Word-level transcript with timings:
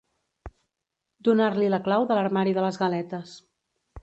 Donar-li 1.27 1.69
la 1.75 1.81
clau 1.89 2.09
de 2.13 2.19
l'armari 2.21 2.57
de 2.59 2.65
les 2.69 2.81
galetes. 2.87 3.37